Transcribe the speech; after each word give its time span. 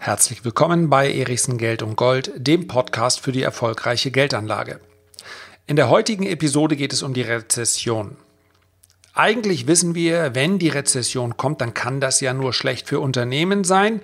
Herzlich 0.00 0.44
willkommen 0.44 0.88
bei 0.88 1.12
Erichsen 1.12 1.58
Geld 1.58 1.82
und 1.82 1.96
Gold, 1.96 2.30
dem 2.36 2.68
Podcast 2.68 3.18
für 3.18 3.32
die 3.32 3.42
erfolgreiche 3.42 4.12
Geldanlage. 4.12 4.80
In 5.66 5.74
der 5.74 5.90
heutigen 5.90 6.22
Episode 6.22 6.76
geht 6.76 6.92
es 6.92 7.02
um 7.02 7.14
die 7.14 7.22
Rezession. 7.22 8.16
Eigentlich 9.12 9.66
wissen 9.66 9.96
wir, 9.96 10.36
wenn 10.36 10.60
die 10.60 10.68
Rezession 10.68 11.36
kommt, 11.36 11.60
dann 11.60 11.74
kann 11.74 12.00
das 12.00 12.20
ja 12.20 12.32
nur 12.32 12.52
schlecht 12.52 12.86
für 12.86 13.00
Unternehmen 13.00 13.64
sein 13.64 14.00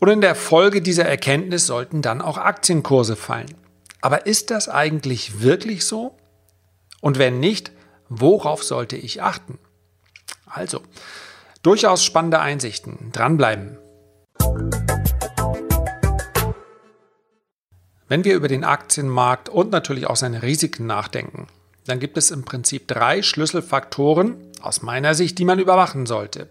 und 0.00 0.08
in 0.08 0.20
der 0.20 0.34
Folge 0.34 0.82
dieser 0.82 1.04
Erkenntnis 1.04 1.64
sollten 1.64 2.02
dann 2.02 2.20
auch 2.20 2.36
Aktienkurse 2.36 3.14
fallen. 3.14 3.54
Aber 4.00 4.26
ist 4.26 4.50
das 4.50 4.68
eigentlich 4.68 5.40
wirklich 5.42 5.86
so? 5.86 6.16
Und 7.00 7.20
wenn 7.20 7.38
nicht, 7.38 7.70
worauf 8.08 8.64
sollte 8.64 8.96
ich 8.96 9.22
achten? 9.22 9.60
Also, 10.44 10.82
durchaus 11.62 12.04
spannende 12.04 12.40
Einsichten. 12.40 13.12
Dranbleiben. 13.12 13.78
Wenn 18.10 18.24
wir 18.24 18.34
über 18.34 18.48
den 18.48 18.64
Aktienmarkt 18.64 19.48
und 19.48 19.70
natürlich 19.70 20.08
auch 20.08 20.16
seine 20.16 20.42
Risiken 20.42 20.84
nachdenken, 20.84 21.46
dann 21.86 22.00
gibt 22.00 22.18
es 22.18 22.32
im 22.32 22.44
Prinzip 22.44 22.88
drei 22.88 23.22
Schlüsselfaktoren 23.22 24.34
aus 24.60 24.82
meiner 24.82 25.14
Sicht, 25.14 25.38
die 25.38 25.44
man 25.44 25.60
überwachen 25.60 26.06
sollte. 26.06 26.48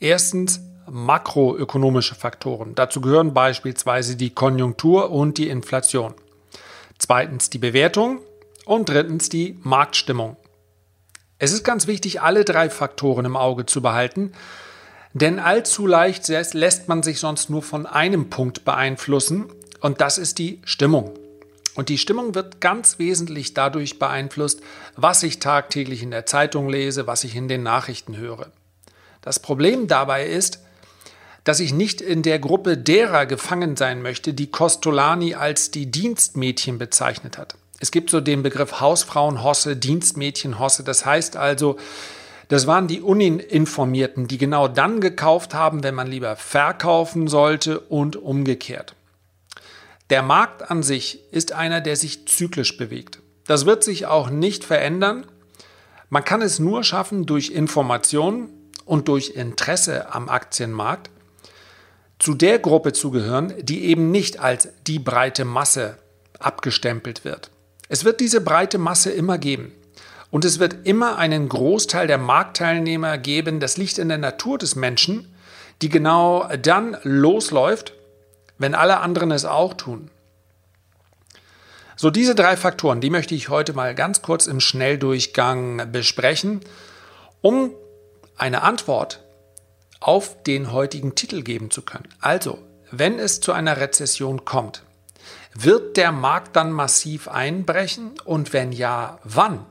Erstens 0.00 0.58
makroökonomische 0.90 2.16
Faktoren. 2.16 2.74
Dazu 2.74 3.00
gehören 3.00 3.32
beispielsweise 3.32 4.16
die 4.16 4.30
Konjunktur 4.30 5.12
und 5.12 5.38
die 5.38 5.48
Inflation. 5.48 6.14
Zweitens 6.98 7.48
die 7.48 7.58
Bewertung 7.58 8.18
und 8.64 8.88
drittens 8.88 9.28
die 9.28 9.56
Marktstimmung. 9.62 10.36
Es 11.38 11.52
ist 11.52 11.62
ganz 11.62 11.86
wichtig, 11.86 12.22
alle 12.22 12.44
drei 12.44 12.70
Faktoren 12.70 13.24
im 13.24 13.36
Auge 13.36 13.66
zu 13.66 13.82
behalten, 13.82 14.32
denn 15.12 15.38
allzu 15.38 15.86
leicht 15.86 16.26
lässt 16.26 16.88
man 16.88 17.04
sich 17.04 17.20
sonst 17.20 17.50
nur 17.50 17.62
von 17.62 17.86
einem 17.86 18.30
Punkt 18.30 18.64
beeinflussen 18.64 19.46
und 19.80 20.00
das 20.00 20.18
ist 20.18 20.38
die 20.38 20.60
Stimmung. 20.64 21.12
Und 21.74 21.88
die 21.88 21.98
Stimmung 21.98 22.34
wird 22.34 22.60
ganz 22.60 22.98
wesentlich 22.98 23.54
dadurch 23.54 23.98
beeinflusst, 23.98 24.60
was 24.96 25.22
ich 25.22 25.38
tagtäglich 25.38 26.02
in 26.02 26.10
der 26.10 26.26
Zeitung 26.26 26.68
lese, 26.68 27.06
was 27.06 27.22
ich 27.22 27.36
in 27.36 27.46
den 27.46 27.62
Nachrichten 27.62 28.16
höre. 28.16 28.50
Das 29.20 29.38
Problem 29.38 29.86
dabei 29.86 30.26
ist, 30.26 30.60
dass 31.44 31.60
ich 31.60 31.72
nicht 31.72 32.00
in 32.00 32.22
der 32.22 32.40
Gruppe 32.40 32.76
derer 32.76 33.26
gefangen 33.26 33.76
sein 33.76 34.02
möchte, 34.02 34.34
die 34.34 34.50
Costolani 34.50 35.34
als 35.34 35.70
die 35.70 35.90
Dienstmädchen 35.90 36.78
bezeichnet 36.78 37.38
hat. 37.38 37.54
Es 37.80 37.90
gibt 37.90 38.10
so 38.10 38.20
den 38.20 38.42
Begriff 38.42 38.80
Hausfrauenhosse, 38.80 39.76
Dienstmädchenhosse. 39.76 40.82
Das 40.82 41.06
heißt 41.06 41.36
also, 41.36 41.76
das 42.48 42.66
waren 42.66 42.88
die 42.88 43.00
Uninformierten, 43.00 44.26
die 44.26 44.38
genau 44.38 44.66
dann 44.68 45.00
gekauft 45.00 45.54
haben, 45.54 45.82
wenn 45.84 45.94
man 45.94 46.08
lieber 46.08 46.34
verkaufen 46.34 47.28
sollte 47.28 47.78
und 47.78 48.16
umgekehrt. 48.16 48.94
Der 50.10 50.22
Markt 50.22 50.70
an 50.70 50.82
sich 50.82 51.20
ist 51.32 51.52
einer, 51.52 51.80
der 51.80 51.96
sich 51.96 52.26
zyklisch 52.26 52.76
bewegt. 52.76 53.20
Das 53.46 53.66
wird 53.66 53.84
sich 53.84 54.06
auch 54.06 54.30
nicht 54.30 54.64
verändern. 54.64 55.26
Man 56.08 56.24
kann 56.24 56.40
es 56.40 56.58
nur 56.58 56.82
schaffen 56.84 57.26
durch 57.26 57.50
Information 57.50 58.48
und 58.86 59.08
durch 59.08 59.30
Interesse 59.30 60.14
am 60.14 60.28
Aktienmarkt, 60.28 61.10
zu 62.18 62.34
der 62.34 62.58
Gruppe 62.58 62.92
zu 62.92 63.10
gehören, 63.10 63.52
die 63.60 63.84
eben 63.84 64.10
nicht 64.10 64.40
als 64.40 64.68
die 64.86 64.98
breite 64.98 65.44
Masse 65.44 65.98
abgestempelt 66.38 67.24
wird. 67.24 67.50
Es 67.88 68.04
wird 68.04 68.20
diese 68.20 68.40
breite 68.40 68.78
Masse 68.78 69.10
immer 69.10 69.38
geben. 69.38 69.72
Und 70.30 70.44
es 70.44 70.58
wird 70.58 70.86
immer 70.86 71.16
einen 71.16 71.48
Großteil 71.48 72.06
der 72.06 72.18
Marktteilnehmer 72.18 73.16
geben, 73.18 73.60
das 73.60 73.76
liegt 73.76 73.98
in 73.98 74.08
der 74.08 74.18
Natur 74.18 74.58
des 74.58 74.74
Menschen, 74.74 75.34
die 75.80 75.88
genau 75.88 76.48
dann 76.60 76.96
losläuft, 77.02 77.94
wenn 78.58 78.74
alle 78.74 79.00
anderen 79.00 79.30
es 79.30 79.44
auch 79.44 79.74
tun. 79.74 80.10
So, 81.96 82.10
diese 82.10 82.34
drei 82.34 82.56
Faktoren, 82.56 83.00
die 83.00 83.10
möchte 83.10 83.34
ich 83.34 83.48
heute 83.48 83.72
mal 83.72 83.94
ganz 83.94 84.22
kurz 84.22 84.46
im 84.46 84.60
Schnelldurchgang 84.60 85.90
besprechen, 85.90 86.60
um 87.40 87.72
eine 88.36 88.62
Antwort 88.62 89.24
auf 90.00 90.42
den 90.44 90.70
heutigen 90.72 91.16
Titel 91.16 91.42
geben 91.42 91.72
zu 91.72 91.82
können. 91.82 92.08
Also, 92.20 92.58
wenn 92.90 93.18
es 93.18 93.40
zu 93.40 93.52
einer 93.52 93.78
Rezession 93.78 94.44
kommt, 94.44 94.84
wird 95.54 95.96
der 95.96 96.12
Markt 96.12 96.54
dann 96.54 96.70
massiv 96.70 97.26
einbrechen 97.26 98.12
und 98.24 98.52
wenn 98.52 98.70
ja, 98.70 99.18
wann? 99.24 99.66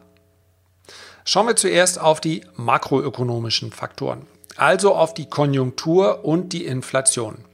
Schauen 1.24 1.48
wir 1.48 1.56
zuerst 1.56 2.00
auf 2.00 2.20
die 2.20 2.46
makroökonomischen 2.56 3.72
Faktoren, 3.72 4.28
also 4.58 4.96
auf 4.96 5.14
die 5.14 5.30
Konjunktur 5.30 6.26
und 6.26 6.52
die 6.52 6.66
Inflation. 6.66 7.46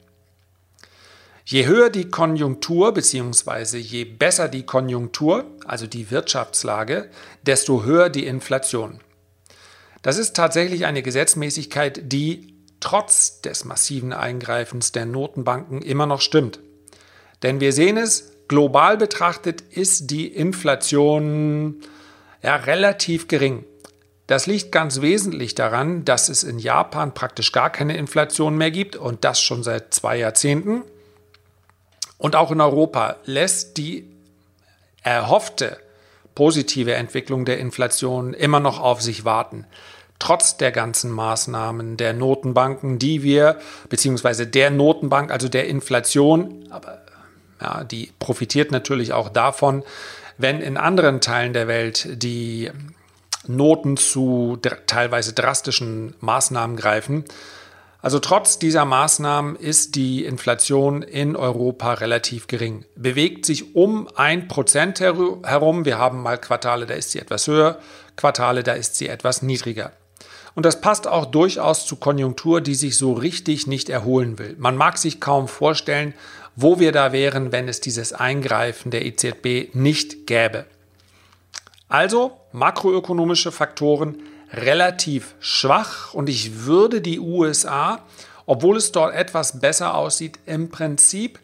Je 1.45 1.65
höher 1.65 1.89
die 1.89 2.09
Konjunktur 2.09 2.93
bzw. 2.93 3.77
je 3.77 4.05
besser 4.05 4.47
die 4.47 4.65
Konjunktur, 4.65 5.45
also 5.65 5.87
die 5.87 6.09
Wirtschaftslage, 6.09 7.09
desto 7.41 7.83
höher 7.83 8.09
die 8.09 8.25
Inflation. 8.25 9.01
Das 10.01 10.17
ist 10.17 10.35
tatsächlich 10.35 10.85
eine 10.85 11.03
Gesetzmäßigkeit, 11.03 12.11
die 12.11 12.55
trotz 12.79 13.41
des 13.41 13.65
massiven 13.65 14.13
Eingreifens 14.13 14.91
der 14.91 15.05
Notenbanken 15.05 15.81
immer 15.81 16.05
noch 16.05 16.21
stimmt. 16.21 16.59
Denn 17.41 17.59
wir 17.59 17.73
sehen 17.73 17.97
es, 17.97 18.31
global 18.47 18.97
betrachtet 18.97 19.61
ist 19.61 20.11
die 20.11 20.27
Inflation 20.27 21.81
ja, 22.41 22.55
relativ 22.55 23.27
gering. 23.27 23.65
Das 24.27 24.47
liegt 24.47 24.71
ganz 24.71 25.01
wesentlich 25.01 25.55
daran, 25.55 26.05
dass 26.05 26.29
es 26.29 26.43
in 26.43 26.57
Japan 26.57 27.13
praktisch 27.13 27.51
gar 27.51 27.69
keine 27.69 27.97
Inflation 27.97 28.57
mehr 28.57 28.71
gibt 28.71 28.95
und 28.95 29.25
das 29.25 29.41
schon 29.41 29.63
seit 29.63 29.93
zwei 29.93 30.17
Jahrzehnten. 30.17 30.83
Und 32.23 32.38
auch 32.38 32.51
in 32.51 32.61
Europa 32.61 33.17
lässt 33.25 33.75
die 33.75 34.09
erhoffte 35.01 35.78
positive 36.35 36.94
Entwicklung 36.94 37.44
der 37.44 37.57
Inflation 37.57 38.34
immer 38.34 38.61
noch 38.61 38.79
auf 38.79 39.01
sich 39.01 39.25
warten. 39.25 39.66
Trotz 40.19 40.56
der 40.56 40.72
ganzen 40.72 41.12
Maßnahmen 41.12 41.97
der 41.97 42.13
Notenbanken, 42.13 42.97
die 42.97 43.23
wir, 43.23 43.59
beziehungsweise 43.89 44.47
der 44.47 44.72
Notenbank, 44.72 45.31
also 45.31 45.50
der 45.50 45.67
Inflation, 45.67 46.66
aber 46.69 47.01
ja, 47.59 47.83
die 47.83 48.13
profitiert 48.19 48.72
natürlich 48.72 49.12
auch 49.12 49.28
davon, 49.28 49.83
wenn 50.38 50.62
in 50.62 50.78
anderen 50.78 51.19
Teilen 51.19 51.51
der 51.51 51.67
Welt 51.67 52.07
die 52.23 52.72
Noten 53.47 53.97
zu 53.97 54.57
teilweise 54.88 55.33
drastischen 55.33 56.16
Maßnahmen 56.22 56.78
greifen, 56.78 57.25
also 58.03 58.19
trotz 58.19 58.59
dieser 58.59 58.83
Maßnahmen 58.83 59.55
ist 59.55 59.95
die 59.95 60.25
Inflation 60.25 61.03
in 61.03 61.37
Europa 61.37 61.93
relativ 61.93 62.47
gering. 62.47 62.83
Bewegt 62.97 63.45
sich 63.45 63.77
um 63.77 64.09
ein 64.15 64.49
Prozent 64.49 64.99
herum. 64.99 65.85
Wir 65.85 65.97
haben 65.99 66.21
mal 66.21 66.37
Quartale, 66.37 66.85
da 66.85 66.95
ist 66.95 67.11
sie 67.11 67.19
etwas 67.19 67.47
höher, 67.47 67.79
Quartale, 68.17 68.61
da 68.61 68.73
ist 68.73 68.97
sie 68.97 69.07
etwas 69.07 69.41
niedriger. 69.41 69.93
Und 70.53 70.65
das 70.65 70.81
passt 70.81 71.07
auch 71.07 71.25
durchaus 71.25 71.85
zu 71.85 71.95
Konjunktur, 71.95 72.59
die 72.59 72.75
sich 72.75 72.97
so 72.97 73.13
richtig 73.13 73.67
nicht 73.67 73.87
erholen 73.87 74.37
will. 74.37 74.57
Man 74.59 74.75
mag 74.75 74.97
sich 74.97 75.21
kaum 75.21 75.47
vorstellen, 75.47 76.13
wo 76.57 76.81
wir 76.81 76.91
da 76.91 77.13
wären, 77.13 77.53
wenn 77.53 77.69
es 77.69 77.79
dieses 77.79 78.11
Eingreifen 78.11 78.91
der 78.91 79.05
EZB 79.05 79.73
nicht 79.73 80.27
gäbe. 80.27 80.65
Also 81.87 82.37
makroökonomische 82.51 83.53
Faktoren 83.53 84.17
relativ 84.53 85.35
schwach 85.39 86.13
und 86.13 86.29
ich 86.29 86.65
würde 86.65 87.01
die 87.01 87.19
USA, 87.19 87.99
obwohl 88.45 88.77
es 88.77 88.91
dort 88.91 89.13
etwas 89.15 89.59
besser 89.59 89.95
aussieht, 89.95 90.39
im 90.45 90.69
Prinzip 90.69 91.39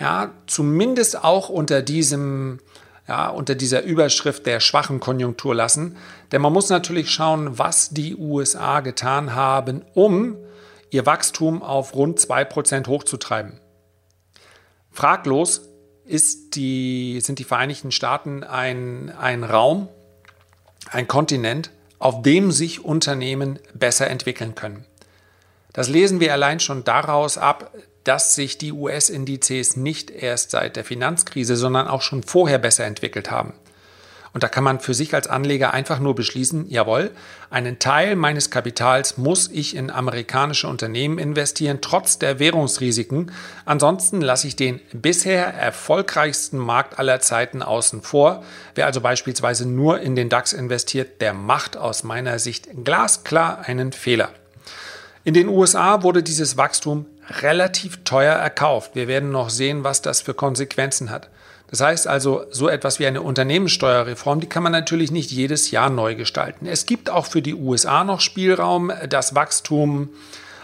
ja, 0.00 0.32
zumindest 0.46 1.22
auch 1.22 1.48
unter 1.48 1.82
diesem 1.82 2.58
ja, 3.06 3.28
unter 3.28 3.54
dieser 3.54 3.82
Überschrift 3.82 4.46
der 4.46 4.60
schwachen 4.60 4.98
Konjunktur 4.98 5.54
lassen. 5.54 5.96
Denn 6.32 6.40
man 6.40 6.52
muss 6.52 6.70
natürlich 6.70 7.10
schauen, 7.10 7.58
was 7.58 7.90
die 7.90 8.16
USA 8.16 8.80
getan 8.80 9.34
haben, 9.34 9.84
um 9.92 10.36
ihr 10.90 11.04
Wachstum 11.04 11.62
auf 11.62 11.94
rund 11.94 12.18
2% 12.18 12.86
hochzutreiben. 12.86 13.60
Fraglos 14.90 15.68
ist 16.04 16.56
die, 16.56 17.20
sind 17.20 17.38
die 17.38 17.44
Vereinigten 17.44 17.90
Staaten 17.90 18.44
ein, 18.44 19.10
ein 19.10 19.44
Raum, 19.44 19.88
ein 20.90 21.08
Kontinent, 21.08 21.70
auf 21.98 22.22
dem 22.22 22.52
sich 22.52 22.84
Unternehmen 22.84 23.58
besser 23.74 24.08
entwickeln 24.08 24.54
können. 24.54 24.84
Das 25.72 25.88
lesen 25.88 26.20
wir 26.20 26.32
allein 26.32 26.60
schon 26.60 26.84
daraus 26.84 27.36
ab, 27.38 27.72
dass 28.04 28.34
sich 28.34 28.58
die 28.58 28.72
US-Indizes 28.72 29.76
nicht 29.76 30.10
erst 30.10 30.50
seit 30.50 30.76
der 30.76 30.84
Finanzkrise, 30.84 31.56
sondern 31.56 31.88
auch 31.88 32.02
schon 32.02 32.22
vorher 32.22 32.58
besser 32.58 32.84
entwickelt 32.84 33.30
haben. 33.30 33.54
Und 34.34 34.42
da 34.42 34.48
kann 34.48 34.64
man 34.64 34.80
für 34.80 34.94
sich 34.94 35.14
als 35.14 35.28
Anleger 35.28 35.72
einfach 35.72 36.00
nur 36.00 36.16
beschließen, 36.16 36.68
jawohl, 36.68 37.12
einen 37.50 37.78
Teil 37.78 38.16
meines 38.16 38.50
Kapitals 38.50 39.16
muss 39.16 39.48
ich 39.48 39.76
in 39.76 39.92
amerikanische 39.92 40.66
Unternehmen 40.66 41.18
investieren, 41.18 41.78
trotz 41.80 42.18
der 42.18 42.40
Währungsrisiken. 42.40 43.30
Ansonsten 43.64 44.20
lasse 44.20 44.48
ich 44.48 44.56
den 44.56 44.80
bisher 44.92 45.54
erfolgreichsten 45.54 46.58
Markt 46.58 46.98
aller 46.98 47.20
Zeiten 47.20 47.62
außen 47.62 48.02
vor. 48.02 48.42
Wer 48.74 48.86
also 48.86 49.00
beispielsweise 49.00 49.68
nur 49.68 50.00
in 50.00 50.16
den 50.16 50.28
DAX 50.28 50.52
investiert, 50.52 51.20
der 51.20 51.32
macht 51.32 51.76
aus 51.76 52.02
meiner 52.02 52.40
Sicht 52.40 52.68
glasklar 52.84 53.60
einen 53.60 53.92
Fehler. 53.92 54.30
In 55.22 55.34
den 55.34 55.48
USA 55.48 56.02
wurde 56.02 56.24
dieses 56.24 56.56
Wachstum 56.56 57.06
relativ 57.40 58.02
teuer 58.02 58.34
erkauft. 58.34 58.96
Wir 58.96 59.06
werden 59.06 59.30
noch 59.30 59.48
sehen, 59.48 59.84
was 59.84 60.02
das 60.02 60.20
für 60.22 60.34
Konsequenzen 60.34 61.10
hat. 61.10 61.30
Das 61.74 61.80
heißt 61.80 62.06
also, 62.06 62.44
so 62.50 62.68
etwas 62.68 63.00
wie 63.00 63.06
eine 63.08 63.20
Unternehmenssteuerreform, 63.20 64.38
die 64.38 64.48
kann 64.48 64.62
man 64.62 64.70
natürlich 64.70 65.10
nicht 65.10 65.32
jedes 65.32 65.72
Jahr 65.72 65.90
neu 65.90 66.14
gestalten. 66.14 66.66
Es 66.66 66.86
gibt 66.86 67.10
auch 67.10 67.26
für 67.26 67.42
die 67.42 67.56
USA 67.56 68.04
noch 68.04 68.20
Spielraum, 68.20 68.92
das 69.08 69.34
Wachstum 69.34 70.10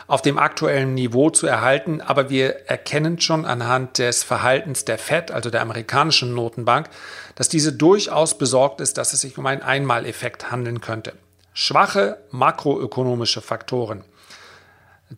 auf 0.07 0.23
dem 0.23 0.39
aktuellen 0.39 0.95
Niveau 0.95 1.31
zu 1.31 1.49
erhalten, 1.49 2.01
aber 2.01 2.31
wir 2.31 2.69
erkennen 2.69 3.21
schon 3.21 3.45
anhand 3.45 3.99
des 3.99 4.23
Verhaltens 4.23 4.85
der 4.85 4.99
Fed, 4.99 5.33
also 5.33 5.51
der 5.51 5.63
amerikanischen 5.63 6.33
Notenbank, 6.33 6.89
dass 7.35 7.49
diese 7.49 7.73
durchaus 7.73 8.39
besorgt 8.39 8.81
ist, 8.81 8.97
dass 8.97 9.13
es 9.13 9.23
sich 9.23 9.37
um 9.37 9.47
einen 9.47 9.63
Einmaleffekt 9.63 10.53
handeln 10.53 10.81
könnte. 10.81 11.15
Schwache 11.53 12.19
makroökonomische 12.31 13.41
Faktoren. 13.41 14.05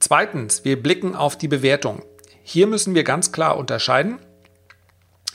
Zweitens, 0.00 0.64
wir 0.64 0.82
blicken 0.82 1.14
auf 1.14 1.36
die 1.36 1.48
Bewertung. 1.48 2.02
Hier 2.42 2.66
müssen 2.66 2.94
wir 2.94 3.04
ganz 3.04 3.30
klar 3.30 3.58
unterscheiden. 3.58 4.20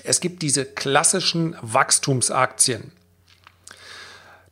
Es 0.07 0.21
gibt 0.21 0.41
diese 0.41 0.65
klassischen 0.65 1.55
Wachstumsaktien. 1.61 2.91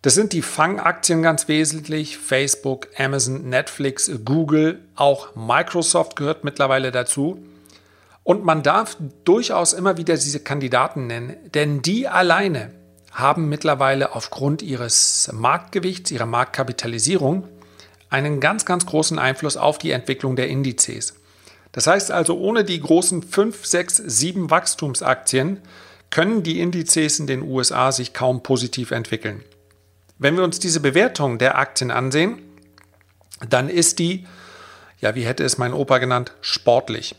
Das 0.01 0.13
sind 0.13 0.33
die 0.33 0.41
Fangaktien 0.41 1.23
ganz 1.23 1.47
wesentlich. 1.47 2.17
Facebook, 2.17 2.89
Amazon, 2.97 3.49
Netflix, 3.49 4.11
Google, 4.23 4.81
auch 4.95 5.33
Microsoft 5.35 6.15
gehört 6.15 6.43
mittlerweile 6.43 6.91
dazu. 6.91 7.39
Und 8.23 8.43
man 8.43 8.63
darf 8.63 8.97
durchaus 9.23 9.73
immer 9.73 9.97
wieder 9.97 10.15
diese 10.15 10.41
Kandidaten 10.41 11.07
nennen, 11.07 11.37
denn 11.53 11.81
die 11.81 12.07
alleine 12.07 12.71
haben 13.11 13.47
mittlerweile 13.47 14.13
aufgrund 14.13 14.61
ihres 14.61 15.29
Marktgewichts, 15.31 16.11
ihrer 16.11 16.25
Marktkapitalisierung 16.25 17.47
einen 18.09 18.41
ganz, 18.41 18.65
ganz 18.65 18.85
großen 18.85 19.17
Einfluss 19.17 19.55
auf 19.55 19.77
die 19.77 19.91
Entwicklung 19.91 20.35
der 20.35 20.49
Indizes. 20.49 21.13
Das 21.75 21.87
heißt 21.87 22.09
also, 22.09 22.37
ohne 22.37 22.63
die 22.63 22.79
großen 22.79 23.21
5, 23.21 23.65
6, 23.65 23.97
7 23.97 24.49
Wachstumsaktien 24.49 25.59
können 26.09 26.41
die 26.41 26.61
Indizes 26.61 27.19
in 27.19 27.27
den 27.27 27.41
USA 27.41 27.91
sich 27.91 28.13
kaum 28.13 28.43
positiv 28.43 28.91
entwickeln. 28.91 29.43
Wenn 30.17 30.37
wir 30.37 30.45
uns 30.45 30.59
diese 30.59 30.79
Bewertung 30.79 31.37
der 31.37 31.57
Aktien 31.57 31.91
ansehen, 31.91 32.41
dann 33.49 33.67
ist 33.67 33.99
die, 33.99 34.25
ja, 35.01 35.15
wie 35.15 35.25
hätte 35.25 35.43
es 35.43 35.57
mein 35.57 35.73
Opa 35.73 35.97
genannt, 35.97 36.31
sportlich. 36.39 37.13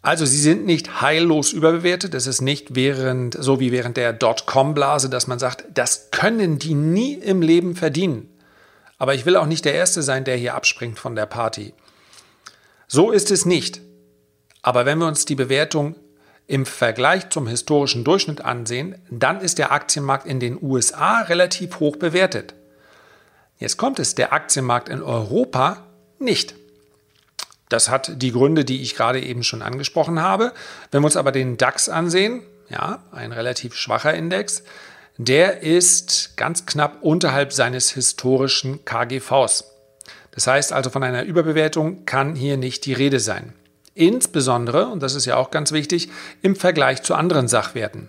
Also 0.00 0.24
sie 0.24 0.40
sind 0.40 0.64
nicht 0.64 1.02
heillos 1.02 1.52
überbewertet. 1.52 2.14
Es 2.14 2.26
ist 2.26 2.40
nicht 2.40 2.74
während, 2.74 3.36
so 3.38 3.60
wie 3.60 3.72
während 3.72 3.98
der 3.98 4.14
Dotcom-Blase, 4.14 5.10
dass 5.10 5.26
man 5.26 5.38
sagt, 5.38 5.66
das 5.74 6.10
können 6.10 6.58
die 6.58 6.72
nie 6.72 7.12
im 7.12 7.42
Leben 7.42 7.76
verdienen. 7.76 8.30
Aber 8.96 9.12
ich 9.14 9.26
will 9.26 9.36
auch 9.36 9.44
nicht 9.44 9.66
der 9.66 9.74
Erste 9.74 10.00
sein, 10.00 10.24
der 10.24 10.38
hier 10.38 10.54
abspringt 10.54 10.98
von 10.98 11.14
der 11.14 11.26
Party. 11.26 11.74
So 12.92 13.12
ist 13.12 13.30
es 13.30 13.46
nicht. 13.46 13.82
Aber 14.62 14.84
wenn 14.84 14.98
wir 14.98 15.06
uns 15.06 15.24
die 15.24 15.36
Bewertung 15.36 15.94
im 16.48 16.66
Vergleich 16.66 17.30
zum 17.30 17.46
historischen 17.46 18.02
Durchschnitt 18.02 18.44
ansehen, 18.44 19.00
dann 19.08 19.40
ist 19.40 19.58
der 19.58 19.70
Aktienmarkt 19.70 20.26
in 20.26 20.40
den 20.40 20.60
USA 20.60 21.20
relativ 21.20 21.78
hoch 21.78 21.94
bewertet. 21.94 22.54
Jetzt 23.58 23.76
kommt 23.76 24.00
es, 24.00 24.16
der 24.16 24.32
Aktienmarkt 24.32 24.88
in 24.88 25.02
Europa 25.02 25.86
nicht. 26.18 26.56
Das 27.68 27.90
hat 27.90 28.20
die 28.20 28.32
Gründe, 28.32 28.64
die 28.64 28.82
ich 28.82 28.96
gerade 28.96 29.20
eben 29.20 29.44
schon 29.44 29.62
angesprochen 29.62 30.20
habe. 30.20 30.52
Wenn 30.90 31.02
wir 31.02 31.06
uns 31.06 31.16
aber 31.16 31.30
den 31.30 31.58
DAX 31.58 31.88
ansehen, 31.88 32.42
ja, 32.70 33.04
ein 33.12 33.30
relativ 33.30 33.76
schwacher 33.76 34.14
Index, 34.14 34.64
der 35.16 35.62
ist 35.62 36.36
ganz 36.36 36.66
knapp 36.66 37.02
unterhalb 37.02 37.52
seines 37.52 37.92
historischen 37.92 38.84
KGVs. 38.84 39.79
Das 40.32 40.46
heißt 40.46 40.72
also, 40.72 40.90
von 40.90 41.02
einer 41.02 41.24
Überbewertung 41.24 42.04
kann 42.04 42.34
hier 42.34 42.56
nicht 42.56 42.86
die 42.86 42.92
Rede 42.92 43.20
sein. 43.20 43.52
Insbesondere, 43.94 44.86
und 44.86 45.02
das 45.02 45.14
ist 45.14 45.26
ja 45.26 45.36
auch 45.36 45.50
ganz 45.50 45.72
wichtig, 45.72 46.08
im 46.42 46.56
Vergleich 46.56 47.02
zu 47.02 47.14
anderen 47.14 47.48
Sachwerten. 47.48 48.08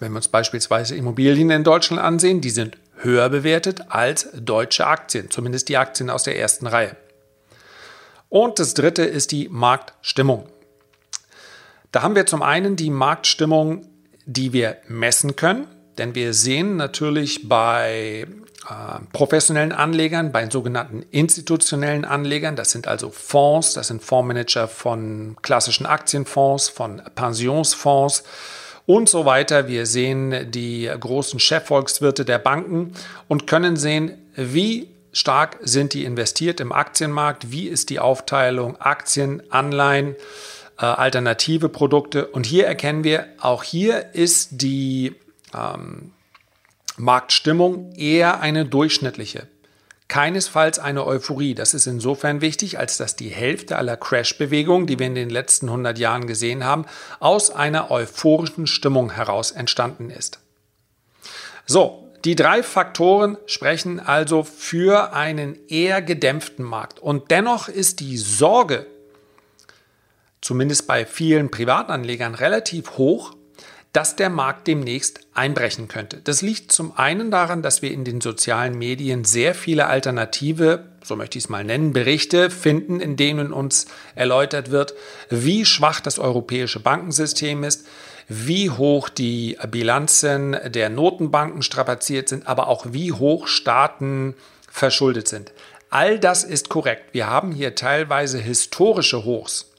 Wenn 0.00 0.12
wir 0.12 0.16
uns 0.16 0.28
beispielsweise 0.28 0.96
Immobilien 0.96 1.50
in 1.50 1.64
Deutschland 1.64 2.02
ansehen, 2.02 2.40
die 2.40 2.50
sind 2.50 2.78
höher 2.96 3.28
bewertet 3.28 3.82
als 3.90 4.28
deutsche 4.34 4.86
Aktien, 4.86 5.30
zumindest 5.30 5.68
die 5.68 5.76
Aktien 5.76 6.10
aus 6.10 6.24
der 6.24 6.38
ersten 6.38 6.66
Reihe. 6.66 6.96
Und 8.28 8.58
das 8.58 8.74
dritte 8.74 9.04
ist 9.04 9.30
die 9.30 9.48
Marktstimmung. 9.48 10.48
Da 11.92 12.02
haben 12.02 12.16
wir 12.16 12.26
zum 12.26 12.42
einen 12.42 12.74
die 12.74 12.90
Marktstimmung, 12.90 13.86
die 14.26 14.52
wir 14.52 14.78
messen 14.88 15.36
können. 15.36 15.68
Denn 15.98 16.14
wir 16.14 16.34
sehen 16.34 16.76
natürlich 16.76 17.48
bei 17.48 18.26
äh, 18.68 19.00
professionellen 19.12 19.72
Anlegern, 19.72 20.32
bei 20.32 20.48
sogenannten 20.48 21.04
institutionellen 21.10 22.04
Anlegern, 22.04 22.56
das 22.56 22.70
sind 22.70 22.88
also 22.88 23.10
Fonds, 23.10 23.74
das 23.74 23.88
sind 23.88 24.02
Fondsmanager 24.02 24.68
von 24.68 25.36
klassischen 25.42 25.86
Aktienfonds, 25.86 26.68
von 26.68 27.02
Pensionsfonds 27.14 28.24
und 28.86 29.08
so 29.08 29.24
weiter. 29.24 29.68
Wir 29.68 29.86
sehen 29.86 30.50
die 30.50 30.90
großen 30.98 31.38
Chefvolkswirte 31.40 32.24
der 32.24 32.38
Banken 32.38 32.94
und 33.28 33.46
können 33.46 33.76
sehen, 33.76 34.18
wie 34.34 34.88
stark 35.12 35.58
sind 35.62 35.94
die 35.94 36.04
investiert 36.04 36.60
im 36.60 36.72
Aktienmarkt, 36.72 37.50
wie 37.50 37.68
ist 37.68 37.90
die 37.90 38.00
Aufteilung 38.00 38.80
Aktien, 38.80 39.42
Anleihen, 39.50 40.16
äh, 40.78 40.86
alternative 40.86 41.68
Produkte. 41.68 42.26
Und 42.26 42.46
hier 42.46 42.66
erkennen 42.66 43.04
wir, 43.04 43.26
auch 43.40 43.62
hier 43.62 44.14
ist 44.14 44.48
die 44.62 45.14
ähm, 45.56 46.12
Marktstimmung 46.96 47.92
eher 47.96 48.40
eine 48.40 48.64
durchschnittliche. 48.64 49.48
Keinesfalls 50.06 50.78
eine 50.78 51.06
Euphorie. 51.06 51.54
Das 51.54 51.74
ist 51.74 51.86
insofern 51.86 52.40
wichtig, 52.40 52.78
als 52.78 52.98
dass 52.98 53.16
die 53.16 53.30
Hälfte 53.30 53.76
aller 53.76 53.96
Crash-Bewegungen, 53.96 54.86
die 54.86 54.98
wir 54.98 55.06
in 55.06 55.14
den 55.14 55.30
letzten 55.30 55.66
100 55.66 55.98
Jahren 55.98 56.26
gesehen 56.26 56.64
haben, 56.64 56.84
aus 57.20 57.50
einer 57.50 57.90
euphorischen 57.90 58.66
Stimmung 58.66 59.12
heraus 59.12 59.50
entstanden 59.50 60.10
ist. 60.10 60.38
So, 61.66 62.04
die 62.24 62.36
drei 62.36 62.62
Faktoren 62.62 63.38
sprechen 63.46 63.98
also 63.98 64.44
für 64.44 65.12
einen 65.12 65.58
eher 65.68 66.00
gedämpften 66.00 66.64
Markt. 66.64 67.00
Und 67.00 67.30
dennoch 67.30 67.68
ist 67.68 68.00
die 68.00 68.16
Sorge, 68.16 68.86
zumindest 70.40 70.86
bei 70.86 71.06
vielen 71.06 71.50
Privatanlegern, 71.50 72.34
relativ 72.34 72.98
hoch, 72.98 73.34
dass 73.94 74.16
der 74.16 74.28
Markt 74.28 74.66
demnächst 74.66 75.20
einbrechen 75.34 75.86
könnte. 75.86 76.20
Das 76.22 76.42
liegt 76.42 76.72
zum 76.72 76.98
einen 76.98 77.30
daran, 77.30 77.62
dass 77.62 77.80
wir 77.80 77.92
in 77.92 78.04
den 78.04 78.20
sozialen 78.20 78.76
Medien 78.76 79.24
sehr 79.24 79.54
viele 79.54 79.86
alternative, 79.86 80.86
so 81.04 81.14
möchte 81.14 81.38
ich 81.38 81.44
es 81.44 81.48
mal 81.48 81.62
nennen, 81.62 81.92
Berichte 81.92 82.50
finden, 82.50 82.98
in 82.98 83.16
denen 83.16 83.52
uns 83.52 83.86
erläutert 84.16 84.72
wird, 84.72 84.94
wie 85.30 85.64
schwach 85.64 86.00
das 86.00 86.18
europäische 86.18 86.80
Bankensystem 86.80 87.62
ist, 87.62 87.86
wie 88.26 88.68
hoch 88.68 89.08
die 89.08 89.56
Bilanzen 89.70 90.56
der 90.66 90.90
Notenbanken 90.90 91.62
strapaziert 91.62 92.28
sind, 92.28 92.48
aber 92.48 92.66
auch 92.66 92.86
wie 92.90 93.12
hoch 93.12 93.46
Staaten 93.46 94.34
verschuldet 94.68 95.28
sind. 95.28 95.52
All 95.88 96.18
das 96.18 96.42
ist 96.42 96.68
korrekt. 96.68 97.14
Wir 97.14 97.28
haben 97.28 97.52
hier 97.52 97.76
teilweise 97.76 98.38
historische 98.38 99.24
Hochs. 99.24 99.70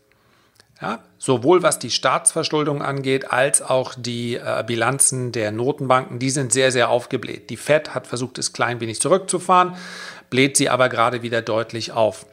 Ja, 0.82 1.04
sowohl 1.26 1.64
was 1.64 1.80
die 1.80 1.90
Staatsverschuldung 1.90 2.84
angeht, 2.84 3.32
als 3.32 3.64
auch 3.64 3.96
die 3.98 4.36
äh, 4.36 4.64
Bilanzen 4.68 5.32
der 5.32 5.52
Notenbanken, 5.52 6.20
die 6.20 6.30
sind 6.30 6.54
sehr, 6.54 6.72
sehr 6.72 6.90
aufgebläht. 6.90 7.50
Die 7.50 7.58
Fed 7.58 7.96
hat 7.96 8.06
versucht, 8.06 8.38
es 8.38 8.54
klein 8.54 8.80
wenig 8.80 9.02
zurückzufahren, 9.02 9.76
bläht 10.30 10.56
sie 10.56 10.70
aber 10.70 10.88
gerade 10.88 11.24
wieder 11.24 11.42
deutlich 11.42 11.94
auf. 11.94 12.28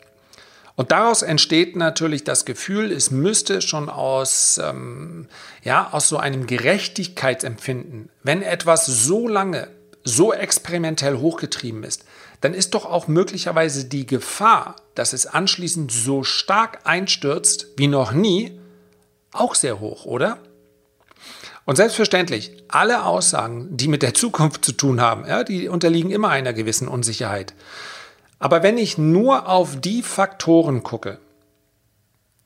Und 0.77 0.93
daraus 0.93 1.23
entsteht 1.23 1.75
natürlich 1.75 2.25
das 2.25 2.45
Gefühl, 2.45 2.93
es 2.93 3.11
müsste 3.11 3.63
schon 3.63 3.89
aus, 3.89 4.61
ähm, 4.63 5.27
ja, 5.65 5.89
aus 5.93 6.11
so 6.11 6.19
einem 6.19 6.47
Gerechtigkeitsempfinden, 6.47 8.11
wenn 8.23 8.43
etwas 8.43 8.85
so 8.85 9.27
lange, 9.27 9.69
so 10.05 10.35
experimentell 10.35 11.17
hochgetrieben 11.17 11.83
ist, 11.83 12.05
dann 12.43 12.53
ist 12.53 12.75
doch 12.75 12.85
auch 12.85 13.09
möglicherweise 13.09 13.87
die 13.87 14.05
Gefahr, 14.05 14.77
dass 14.95 15.15
es 15.15 15.27
anschließend 15.27 15.91
so 15.91 16.25
stark 16.25 16.81
einstürzt 16.85 17.69
wie 17.79 17.87
noch 17.87 18.13
nie, 18.13 18.59
auch 19.33 19.55
sehr 19.55 19.81
hoch, 19.81 20.05
oder? 20.05 20.39
Und 21.65 21.77
selbstverständlich, 21.77 22.65
alle 22.69 23.05
Aussagen, 23.05 23.77
die 23.77 23.89
mit 23.89 24.03
der 24.03 24.15
Zukunft 24.15 24.65
zu 24.65 24.73
tun 24.73 25.01
haben, 25.01 25.27
ja, 25.27 25.45
die 25.45 25.69
unterliegen 25.69 26.11
immer 26.11 26.29
einer 26.29 26.53
gewissen 26.53 26.89
Unsicherheit. 26.89 27.55
Aber 28.39 28.63
wenn 28.63 28.79
ich 28.79 28.99
nur 28.99 29.49
auf 29.49 29.81
die 29.81 30.03
Faktoren 30.03 30.83
gucke, 30.83 31.19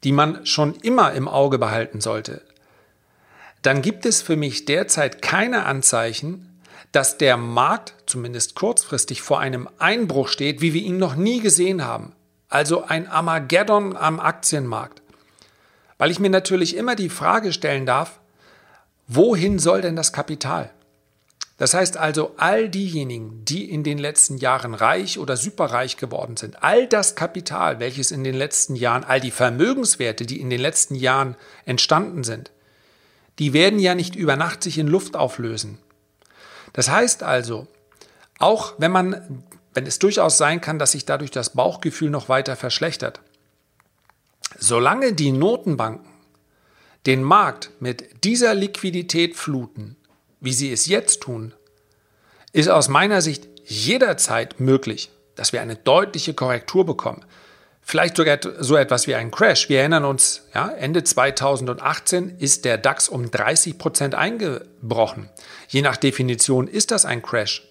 die 0.05 0.12
man 0.12 0.45
schon 0.45 0.75
immer 0.75 1.12
im 1.12 1.28
Auge 1.28 1.59
behalten 1.59 2.00
sollte, 2.00 2.43
dann 3.62 3.81
gibt 3.81 4.05
es 4.05 4.21
für 4.23 4.37
mich 4.37 4.66
derzeit 4.66 5.23
keine 5.23 5.64
Anzeichen, 5.64 6.61
dass 6.93 7.19
der 7.19 7.37
Markt 7.37 7.95
zumindest 8.07 8.55
kurzfristig 8.55 9.23
vor 9.23 9.40
einem 9.40 9.69
Einbruch 9.78 10.28
steht, 10.28 10.61
wie 10.61 10.75
wir 10.75 10.83
ihn 10.83 10.99
noch 10.99 11.16
nie 11.16 11.40
gesehen 11.40 11.85
haben. 11.85 12.12
Also 12.49 12.85
ein 12.85 13.09
Armageddon 13.09 13.97
am 13.97 14.21
Aktienmarkt. 14.21 15.02
Weil 15.99 16.11
ich 16.11 16.19
mir 16.19 16.31
natürlich 16.31 16.76
immer 16.76 16.95
die 16.95 17.09
Frage 17.09 17.53
stellen 17.53 17.87
darf, 17.87 18.21
wohin 19.07 19.59
soll 19.59 19.81
denn 19.81 19.97
das 19.97 20.12
Kapital? 20.12 20.71
Das 21.59 21.73
heißt 21.73 21.97
also, 21.97 22.35
all 22.37 22.69
diejenigen, 22.69 23.43
die 23.47 23.71
in 23.71 23.83
den 23.83 23.97
letzten 23.97 24.37
Jahren 24.37 24.75
reich 24.75 25.19
oder 25.19 25.38
superreich 25.38 25.97
geworden 25.97 26.37
sind, 26.37 26.62
all 26.62 26.87
das 26.87 27.15
Kapital, 27.15 27.81
welches 27.81 28.11
in 28.11 28.25
den 28.25 28.35
letzten 28.35 28.76
Jahren, 28.76 29.05
all 29.05 29.21
die 29.21 29.31
Vermögenswerte, 29.31 30.26
die 30.26 30.41
in 30.41 30.50
den 30.50 30.61
letzten 30.61 30.97
Jahren 30.97 31.35
entstanden 31.65 32.25
sind, 32.25 32.50
die 33.38 33.55
werden 33.55 33.79
ja 33.79 33.95
nicht 33.95 34.17
über 34.17 34.37
Nacht 34.37 34.62
sich 34.62 34.76
in 34.76 34.87
Luft 34.87 35.17
auflösen. 35.17 35.79
Das 36.75 36.91
heißt 36.91 37.23
also, 37.23 37.67
auch 38.38 38.75
wenn 38.76 38.93
man, 38.93 39.43
wenn 39.73 39.87
es 39.87 39.99
durchaus 39.99 40.37
sein 40.37 40.61
kann, 40.61 40.79
dass 40.79 40.93
sich 40.93 41.07
dadurch 41.07 41.31
das 41.31 41.50
Bauchgefühl 41.50 42.11
noch 42.11 42.29
weiter 42.29 42.57
verschlechtert, 42.57 43.21
solange 44.59 45.13
die 45.13 45.33
Notenbanken 45.33 46.11
den 47.07 47.23
Markt 47.23 47.71
mit 47.81 48.25
dieser 48.25 48.55
Liquidität 48.55 49.37
fluten, 49.37 49.97
wie 50.41 50.53
sie 50.53 50.73
es 50.73 50.87
jetzt 50.87 51.23
tun, 51.23 51.55
ist 52.53 52.69
aus 52.69 52.89
meiner 52.89 53.23
Sicht 53.23 53.49
jederzeit 53.65 54.61
möglich, 54.61 55.11
dass 55.35 55.53
wir 55.53 55.61
eine 55.61 55.77
deutliche 55.77 56.35
Korrektur 56.35 56.85
bekommen. 56.85 57.25
Vielleicht 57.83 58.17
sogar 58.17 58.39
so 58.59 58.75
etwas 58.75 59.07
wie 59.07 59.15
ein 59.15 59.31
Crash. 59.31 59.69
Wir 59.69 59.79
erinnern 59.79 60.05
uns, 60.05 60.43
ja, 60.53 60.69
Ende 60.71 61.05
2018 61.05 62.39
ist 62.39 62.65
der 62.65 62.79
DAX 62.79 63.09
um 63.09 63.31
30 63.31 63.79
Prozent 63.79 64.17
eingebrochen. 64.17 65.31
Je 65.69 65.83
nach 65.83 65.97
Definition 65.97 66.67
ist 66.67 66.91
das 66.91 67.05
ein 67.05 67.23
Crash. 67.23 67.63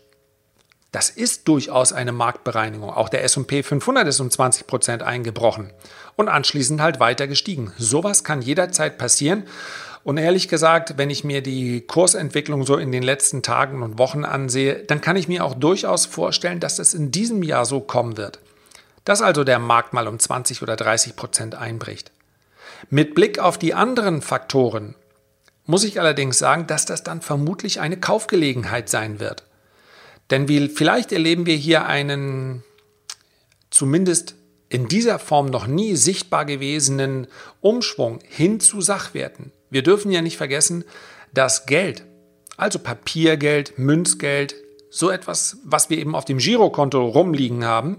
Das 0.92 1.10
ist 1.10 1.48
durchaus 1.48 1.92
eine 1.92 2.12
Marktbereinigung. 2.12 2.90
Auch 2.90 3.10
der 3.10 3.24
S&P 3.24 3.64
500 3.64 4.08
ist 4.08 4.20
um 4.20 4.32
20 4.32 4.66
Prozent 4.66 5.04
eingebrochen 5.04 5.72
und 6.16 6.30
anschließend 6.30 6.82
halt 6.82 7.00
weiter 7.00 7.28
gestiegen. 7.28 7.74
Sowas 7.78 8.24
kann 8.24 8.42
jederzeit 8.42 8.98
passieren 8.98 9.44
und 10.06 10.18
ehrlich 10.18 10.48
gesagt, 10.48 10.98
wenn 10.98 11.10
ich 11.10 11.24
mir 11.24 11.42
die 11.42 11.82
Kursentwicklung 11.82 12.64
so 12.64 12.78
in 12.78 12.92
den 12.92 13.02
letzten 13.02 13.42
Tagen 13.42 13.82
und 13.82 13.98
Wochen 13.98 14.24
ansehe, 14.24 14.84
dann 14.84 15.02
kann 15.02 15.16
ich 15.16 15.28
mir 15.28 15.44
auch 15.44 15.56
durchaus 15.56 16.06
vorstellen, 16.06 16.60
dass 16.60 16.78
es 16.78 16.94
in 16.94 17.10
diesem 17.10 17.42
Jahr 17.42 17.66
so 17.66 17.80
kommen 17.82 18.16
wird. 18.16 18.40
Dass 19.04 19.24
also 19.24 19.44
der 19.44 19.58
Markt 19.58 19.94
mal 19.94 20.08
um 20.08 20.20
20 20.20 20.62
oder 20.62 20.76
30 20.76 21.16
Prozent 21.16 21.56
einbricht. 21.56 22.12
Mit 22.92 23.16
Blick 23.16 23.40
auf 23.40 23.58
die 23.58 23.74
anderen 23.74 24.22
Faktoren 24.22 24.94
muss 25.66 25.84
ich 25.84 26.00
allerdings 26.00 26.38
sagen, 26.38 26.68
dass 26.68 26.86
das 26.86 27.02
dann 27.02 27.22
vermutlich 27.22 27.80
eine 27.80 27.98
Kaufgelegenheit 27.98 28.90
sein 28.90 29.20
wird. 29.20 29.44
Denn 30.30 30.48
wie, 30.48 30.70
vielleicht 30.70 31.12
erleben 31.12 31.46
wir 31.46 31.56
hier 31.56 31.86
einen 31.86 32.64
zumindest 33.70 34.36
in 34.70 34.88
dieser 34.88 35.20
Form 35.20 35.48
noch 35.48 35.68
nie 35.68 35.96
sichtbar 35.96 36.46
gewesenen 36.46 37.28
Umschwung 37.62 38.20
hin 38.28 38.60
zu 38.60 38.82
Sachwerten. 38.82 39.52
Wir 39.70 39.84
dürfen 39.84 40.12
ja 40.12 40.22
nicht 40.22 40.38
vergessen, 40.38 40.84
dass 41.34 41.66
Geld, 41.66 42.04
also 42.58 42.80
Papiergeld, 42.80 43.78
Münzgeld, 43.78 44.56
so 44.90 45.10
etwas, 45.10 45.58
was 45.64 45.90
wir 45.90 45.98
eben 45.98 46.16
auf 46.16 46.26
dem 46.26 46.38
Girokonto 46.38 47.06
rumliegen 47.06 47.66
haben, 47.66 47.98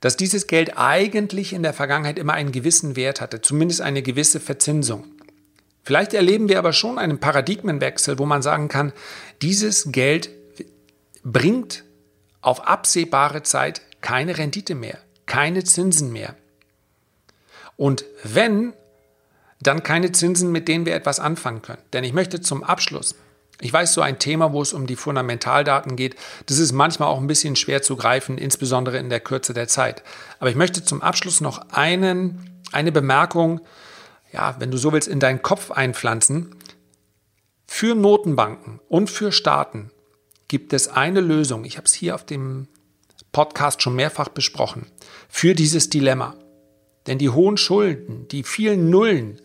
dass 0.00 0.16
dieses 0.16 0.46
Geld 0.46 0.76
eigentlich 0.76 1.52
in 1.52 1.62
der 1.62 1.72
Vergangenheit 1.72 2.18
immer 2.18 2.32
einen 2.32 2.52
gewissen 2.52 2.96
Wert 2.96 3.20
hatte, 3.20 3.40
zumindest 3.40 3.80
eine 3.80 4.02
gewisse 4.02 4.40
Verzinsung. 4.40 5.04
Vielleicht 5.82 6.14
erleben 6.14 6.48
wir 6.48 6.58
aber 6.58 6.72
schon 6.72 6.98
einen 6.98 7.20
Paradigmenwechsel, 7.20 8.18
wo 8.18 8.24
man 8.24 8.42
sagen 8.42 8.68
kann, 8.68 8.92
dieses 9.42 9.92
Geld 9.92 10.30
bringt 11.24 11.84
auf 12.40 12.68
absehbare 12.68 13.42
Zeit 13.42 13.80
keine 14.00 14.38
Rendite 14.38 14.74
mehr, 14.74 14.98
keine 15.26 15.64
Zinsen 15.64 16.12
mehr. 16.12 16.36
Und 17.76 18.04
wenn 18.22 18.74
dann 19.60 19.82
keine 19.82 20.12
Zinsen, 20.12 20.52
mit 20.52 20.68
denen 20.68 20.86
wir 20.86 20.94
etwas 20.94 21.20
anfangen 21.20 21.62
können. 21.62 21.82
Denn 21.92 22.04
ich 22.04 22.12
möchte 22.12 22.40
zum 22.40 22.62
Abschluss, 22.62 23.14
ich 23.60 23.72
weiß, 23.72 23.94
so 23.94 24.02
ein 24.02 24.18
Thema, 24.18 24.52
wo 24.52 24.60
es 24.60 24.74
um 24.74 24.86
die 24.86 24.96
Fundamentaldaten 24.96 25.96
geht, 25.96 26.16
das 26.46 26.58
ist 26.58 26.72
manchmal 26.72 27.08
auch 27.08 27.18
ein 27.18 27.26
bisschen 27.26 27.56
schwer 27.56 27.80
zu 27.80 27.96
greifen, 27.96 28.36
insbesondere 28.36 28.98
in 28.98 29.08
der 29.08 29.20
Kürze 29.20 29.54
der 29.54 29.68
Zeit. 29.68 30.02
Aber 30.38 30.50
ich 30.50 30.56
möchte 30.56 30.84
zum 30.84 31.00
Abschluss 31.00 31.40
noch 31.40 31.70
einen, 31.70 32.60
eine 32.72 32.92
Bemerkung, 32.92 33.60
ja, 34.32 34.56
wenn 34.58 34.70
du 34.70 34.76
so 34.76 34.92
willst, 34.92 35.08
in 35.08 35.20
deinen 35.20 35.40
Kopf 35.40 35.70
einpflanzen. 35.70 36.56
Für 37.66 37.94
Notenbanken 37.94 38.80
und 38.88 39.08
für 39.08 39.32
Staaten 39.32 39.90
gibt 40.54 40.72
es 40.72 40.86
eine 40.86 41.20
Lösung. 41.20 41.64
Ich 41.64 41.78
habe 41.78 41.86
es 41.86 41.94
hier 41.94 42.14
auf 42.14 42.24
dem 42.24 42.68
Podcast 43.32 43.82
schon 43.82 43.96
mehrfach 43.96 44.28
besprochen. 44.28 44.86
Für 45.28 45.52
dieses 45.56 45.90
Dilemma. 45.90 46.36
Denn 47.08 47.18
die 47.18 47.30
hohen 47.30 47.56
Schulden, 47.56 48.28
die 48.28 48.44
vielen 48.44 48.88
Nullen, 48.88 49.40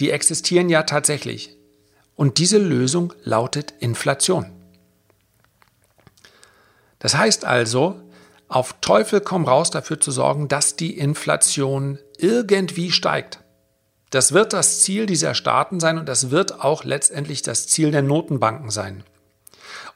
die 0.00 0.10
existieren 0.10 0.68
ja 0.68 0.82
tatsächlich. 0.82 1.56
Und 2.16 2.38
diese 2.38 2.58
Lösung 2.58 3.12
lautet 3.22 3.72
Inflation. 3.78 4.46
Das 6.98 7.16
heißt 7.16 7.44
also, 7.44 8.00
auf 8.48 8.74
Teufel 8.80 9.20
komm 9.20 9.44
raus 9.44 9.70
dafür 9.70 10.00
zu 10.00 10.10
sorgen, 10.10 10.48
dass 10.48 10.74
die 10.74 10.98
Inflation 10.98 12.00
irgendwie 12.18 12.90
steigt. 12.90 13.38
Das 14.10 14.32
wird 14.32 14.54
das 14.54 14.82
Ziel 14.82 15.06
dieser 15.06 15.34
Staaten 15.36 15.78
sein 15.78 15.98
und 15.98 16.08
das 16.08 16.32
wird 16.32 16.60
auch 16.64 16.82
letztendlich 16.82 17.42
das 17.42 17.68
Ziel 17.68 17.92
der 17.92 18.02
Notenbanken 18.02 18.70
sein. 18.70 19.04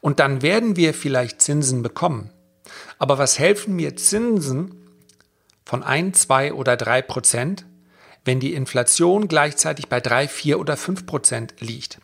Und 0.05 0.21
dann 0.21 0.43
werden 0.43 0.77
wir 0.77 0.93
vielleicht 0.93 1.41
Zinsen 1.41 1.83
bekommen. 1.83 2.31
Aber 2.99 3.17
was 3.17 3.39
helfen 3.39 3.75
mir 3.75 3.97
Zinsen 3.97 4.87
von 5.65 5.83
1, 5.83 6.21
2 6.21 6.53
oder 6.53 6.77
3 6.77 7.01
Prozent, 7.01 7.65
wenn 8.23 8.39
die 8.39 8.53
Inflation 8.53 9.29
gleichzeitig 9.29 9.89
bei 9.89 10.01
3, 10.01 10.29
4 10.29 10.61
oder 10.61 10.77
5 10.77 11.07
Prozent 11.07 11.55
liegt. 11.61 12.03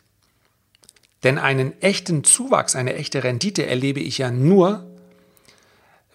Denn 1.21 1.37
einen 1.37 1.79
echten 1.79 2.23
Zuwachs, 2.23 2.75
eine 2.75 2.95
echte 2.95 3.23
Rendite 3.23 3.67
erlebe 3.67 3.99
ich 3.99 4.17
ja 4.17 4.31
nur, 4.31 4.83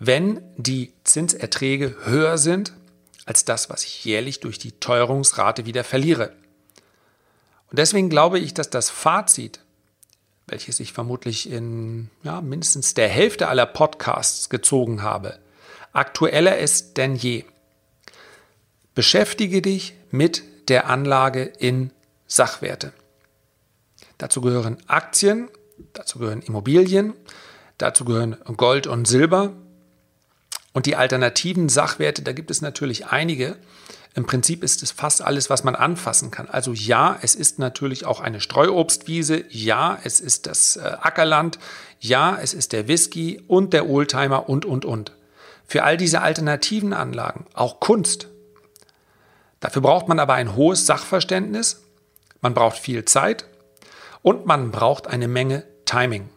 wenn 0.00 0.43
die 0.57 0.93
Zinserträge 1.05 1.95
höher 2.02 2.37
sind 2.37 2.73
als 3.26 3.45
das, 3.45 3.71
was 3.71 3.85
ich 3.85 4.05
jährlich 4.05 4.40
durch 4.40 4.59
die 4.59 4.73
Teuerungsrate 4.73 5.66
wieder 5.66 5.85
verliere. 5.85 6.33
Und 7.71 7.78
deswegen 7.78 8.11
glaube 8.11 8.40
ich, 8.40 8.55
dass 8.55 8.71
das 8.71 8.90
Fazit, 8.90 9.61
welches 10.47 10.81
ich 10.81 10.93
vermutlich 10.93 11.50
in 11.50 12.11
ja, 12.23 12.41
mindestens 12.41 12.95
der 12.95 13.09
Hälfte 13.09 13.49
aller 13.49 13.67
Podcasts 13.67 14.49
gezogen 14.49 15.03
habe, 15.03 15.38
aktueller 15.93 16.59
ist 16.59 16.97
denn 16.97 17.17
je. 17.17 17.45
Beschäftige 18.95 19.61
dich 19.61 19.95
mit 20.11 20.43
der 20.69 20.88
Anlage 20.88 21.43
in 21.43 21.93
Sachwerte. 22.26 22.93
Dazu 24.19 24.41
gehören 24.41 24.79
Aktien, 24.87 25.49
dazu 25.93 26.19
gehören 26.19 26.43
Immobilien, 26.43 27.12
dazu 27.79 28.05
gehören 28.05 28.37
Gold 28.57 28.87
und 28.87 29.07
Silber. 29.07 29.53
Und 30.73 30.87
die 30.87 30.97
alternativen 30.97 31.69
Sachwerte, 31.69 32.23
da 32.23 32.33
gibt 32.33 32.50
es 32.50 32.61
natürlich 32.61 33.07
einige. 33.07 33.57
Im 34.17 34.27
Prinzip 34.27 34.65
ist 34.65 34.83
es 34.83 34.91
fast 34.91 35.23
alles, 35.23 35.51
was 35.51 35.63
man 35.63 35.77
anfassen 35.77 36.33
kann. 36.33 36.49
Also 36.49 36.73
ja, 36.73 37.17
es 37.23 37.37
ist 37.37 37.61
natürlich 37.61 38.05
auch 38.05 38.21
eine 38.21 38.41
Streuobstwiese, 38.41 39.45
ja, 39.51 39.99
es 40.03 40.21
ist 40.21 40.47
das 40.47 40.77
äh, 40.77 40.97
Ackerland, 41.01 41.61
ja, 42.01 42.37
es 42.41 42.53
ist 42.53 42.73
der 42.73 42.89
Whisky 42.89 43.41
und 43.47 43.73
der 43.73 43.89
Oldtimer 43.89 44.49
und, 44.49 44.65
und, 44.65 44.85
und. 44.85 45.13
Für 45.67 45.85
all 45.85 45.97
diese 45.97 46.23
alternativen 46.23 46.93
Anlagen, 46.93 47.47
auch 47.55 47.79
Kunst, 47.79 48.29
Dafür 49.61 49.83
braucht 49.83 50.09
man 50.09 50.19
aber 50.21 50.35
ein 50.35 50.55
hohes 50.55 50.87
Sachverständnis, 50.87 51.83
man 52.41 52.55
braucht 52.55 52.79
viel 52.79 53.05
Zeit 53.05 53.47
und 54.23 54.47
man 54.47 54.71
braucht 54.71 55.07
eine 55.07 55.29
Menge 55.29 55.65
Timing. 55.87 56.29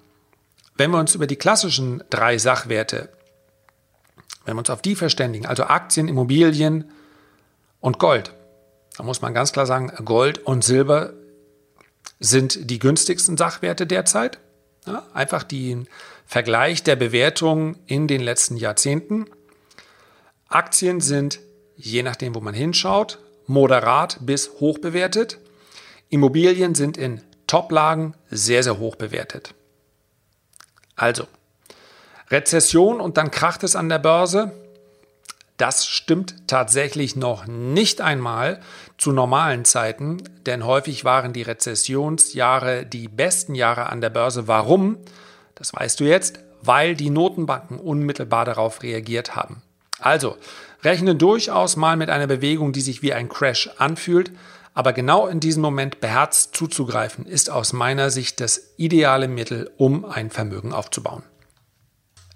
Wenn 0.76 0.92
wir 0.92 1.00
uns 1.00 1.16
über 1.16 1.28
die 1.28 1.36
klassischen 1.36 2.04
drei 2.10 2.38
Sachwerte, 2.38 3.10
wenn 4.46 4.56
wir 4.56 4.60
uns 4.60 4.70
auf 4.70 4.82
die 4.82 4.96
verständigen, 4.96 5.46
also 5.46 5.66
Aktien, 5.66 6.08
Immobilien 6.08 6.92
und 7.80 8.00
Gold, 8.00 8.34
dann 8.98 9.06
muss 9.06 9.22
man 9.22 9.34
ganz 9.34 9.52
klar 9.52 9.66
sagen, 9.66 9.92
Gold 10.04 10.40
und 10.40 10.64
Silber 10.64 11.14
sind 12.20 12.70
die 12.70 12.80
günstigsten 12.80 13.38
Sachwerte 13.38 13.88
derzeit. 13.88 14.40
Ja, 14.86 15.06
einfach 15.14 15.44
den 15.44 15.88
Vergleich 16.26 16.84
der 16.84 16.96
Bewertung 16.96 17.76
in 17.86 18.08
den 18.08 18.22
letzten 18.22 18.58
Jahrzehnten. 18.58 19.26
Aktien 20.48 21.02
sind 21.02 21.40
je 21.80 22.04
nachdem, 22.04 22.36
wo 22.36 22.42
man 22.42 22.54
hinschaut, 22.54 23.20
moderat 23.48 24.18
bis 24.22 24.52
hoch 24.60 24.80
bewertet. 24.80 25.40
Immobilien 26.10 26.76
sind 26.76 26.98
in 26.98 27.22
Top-Lagen 27.48 28.14
sehr, 28.30 28.64
sehr 28.64 28.78
hoch 28.78 28.96
bewertet. 28.96 29.56
Also, 30.96 31.26
Rezession 32.30 33.00
und 33.00 33.18
dann 33.18 33.32
kracht 33.32 33.64
es 33.64 33.76
an 33.76 33.90
der 33.90 34.00
Börse. 34.00 34.52
Das 35.60 35.86
stimmt 35.86 36.48
tatsächlich 36.48 37.18
noch 37.18 37.46
nicht 37.46 38.00
einmal 38.00 38.62
zu 38.98 39.12
normalen 39.12 39.66
Zeiten, 39.66 40.24
denn 40.46 40.66
häufig 40.66 41.04
waren 41.04 41.34
die 41.34 41.42
Rezessionsjahre 41.42 42.86
die 42.86 43.10
besten 43.10 43.56
Jahre 43.56 43.88
an 43.88 44.00
der 44.00 44.10
Börse. 44.10 44.48
Warum? 44.48 45.00
Das 45.56 45.74
weißt 45.74 46.00
du 46.00 46.06
jetzt, 46.06 46.39
weil 46.62 46.96
die 46.96 47.10
Notenbanken 47.10 47.78
unmittelbar 47.78 48.46
darauf 48.46 48.84
reagiert 48.84 49.36
haben. 49.36 49.62
Also, 50.00 50.38
rechne 50.82 51.16
durchaus 51.16 51.75
mal 51.75 51.98
mit 51.98 52.10
einer 52.10 52.28
Bewegung, 52.28 52.72
die 52.72 52.80
sich 52.80 53.01
wie 53.01 53.12
ein 53.12 53.28
Crash 53.28 53.70
anfühlt, 53.80 54.32
Aber 54.74 54.94
genau 54.94 55.28
in 55.28 55.42
diesem 55.42 55.62
Moment 55.62 56.00
beherzt 56.00 56.56
zuzugreifen, 56.56 57.25
ist 57.25 57.50
aus 57.50 57.74
meiner 57.74 58.10
Sicht 58.12 58.39
das 58.39 58.75
ideale 58.78 59.28
Mittel, 59.28 59.70
um 59.75 60.06
ein 60.06 60.30
Vermögen 60.30 60.72
aufzubauen. 60.72 61.24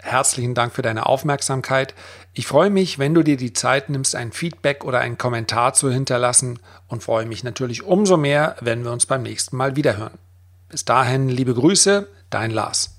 Herzlichen 0.04 0.54
Dank 0.54 0.74
für 0.74 0.82
deine 0.82 1.06
Aufmerksamkeit. 1.06 1.94
Ich 2.34 2.46
freue 2.46 2.68
mich, 2.68 2.98
wenn 2.98 3.14
du 3.14 3.22
dir 3.22 3.38
die 3.38 3.54
Zeit 3.54 3.88
nimmst, 3.88 4.14
ein 4.14 4.32
Feedback 4.32 4.84
oder 4.84 5.00
einen 5.00 5.16
Kommentar 5.16 5.72
zu 5.72 5.90
hinterlassen 5.90 6.58
und 6.88 7.02
freue 7.02 7.24
mich 7.24 7.42
natürlich 7.42 7.84
umso 7.84 8.18
mehr, 8.18 8.54
wenn 8.60 8.84
wir 8.84 8.92
uns 8.92 9.06
beim 9.06 9.22
nächsten 9.22 9.56
Mal 9.56 9.76
wiederhören. 9.76 10.18
Bis 10.68 10.84
dahin, 10.84 11.30
liebe 11.30 11.54
Grüße, 11.54 12.06
dein 12.28 12.50
Lars. 12.50 12.98